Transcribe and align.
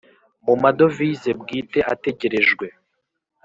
Mu 0.45 0.53
madovize 0.63 1.29
bwite 1.41 1.79
ategerejwe 1.93 2.65